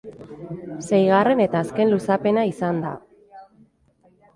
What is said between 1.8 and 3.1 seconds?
luzapena izan da.